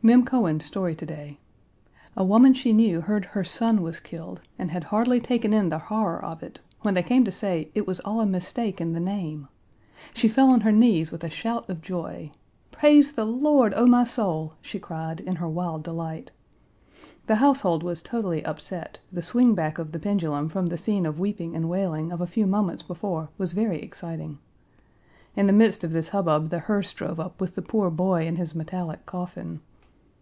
Mem 0.00 0.24
Cohen's 0.24 0.64
story 0.64 0.94
to 0.94 1.04
day. 1.04 1.40
A 2.16 2.22
woman 2.24 2.54
she 2.54 2.72
knew 2.72 3.00
heard 3.00 3.24
her 3.24 3.42
son 3.42 3.82
was 3.82 3.98
killed, 3.98 4.40
and 4.56 4.70
had 4.70 4.84
hardly 4.84 5.18
taken 5.18 5.52
in 5.52 5.70
the 5.70 5.80
horror 5.80 6.24
of 6.24 6.40
it 6.40 6.60
when 6.82 6.94
they 6.94 7.02
came 7.02 7.24
to 7.24 7.32
say 7.32 7.68
it 7.74 7.84
was 7.84 7.98
all 8.00 8.20
a 8.20 8.24
mistake 8.24 8.80
in 8.80 8.92
the 8.92 9.00
name. 9.00 9.48
She 10.14 10.28
fell 10.28 10.50
on 10.50 10.60
her 10.60 10.70
knees 10.70 11.10
with 11.10 11.24
a 11.24 11.28
shout 11.28 11.68
of 11.68 11.82
joy. 11.82 12.30
"Praise 12.70 13.14
the 13.14 13.24
Lord, 13.26 13.74
O 13.74 13.86
my 13.88 14.04
soul!" 14.04 14.52
she 14.62 14.78
cried, 14.78 15.18
in 15.18 15.34
her 15.36 15.48
wild 15.48 15.82
delight. 15.82 16.30
The 17.26 17.34
household 17.42 17.82
was 17.82 18.00
totally 18.00 18.44
upset, 18.44 19.00
the 19.12 19.20
swing 19.20 19.56
back 19.56 19.78
of 19.78 19.90
the 19.90 19.98
pendulum 19.98 20.48
from 20.48 20.68
the 20.68 20.78
scene 20.78 21.06
of 21.06 21.18
weeping 21.18 21.56
and 21.56 21.68
wailing 21.68 22.12
of 22.12 22.20
a 22.20 22.26
few 22.28 22.46
moments 22.46 22.84
before 22.84 23.30
was 23.36 23.52
very 23.52 23.82
exciting. 23.82 24.38
In 25.34 25.48
the 25.48 25.52
midst 25.52 25.82
of 25.82 25.90
this 25.90 26.10
hubbub 26.10 26.50
the 26.50 26.60
hearse 26.60 26.92
drove 26.92 27.18
up 27.18 27.40
with 27.40 27.56
the 27.56 27.62
poor 27.62 27.90
boy 27.90 28.28
in 28.28 28.36
his 28.36 28.54
metallic 28.54 29.04
coffin. 29.04 29.58